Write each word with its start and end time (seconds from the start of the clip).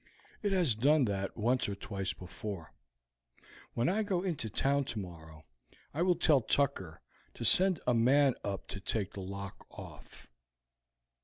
It 0.41 0.51
has 0.51 0.73
done 0.73 1.05
that 1.05 1.37
once 1.37 1.69
or 1.69 1.75
twice 1.75 2.11
before. 2.11 2.73
When 3.75 3.87
I 3.87 4.01
go 4.01 4.23
into 4.23 4.49
town 4.49 4.83
tomorrow 4.83 5.45
I 5.93 6.01
will 6.01 6.15
tell 6.15 6.41
Tucker 6.41 7.01
to 7.35 7.45
send 7.45 7.79
a 7.85 7.93
man 7.93 8.33
up 8.43 8.67
to 8.69 8.79
take 8.79 9.11
the 9.11 9.21
lock 9.21 9.67
off. 9.69 10.27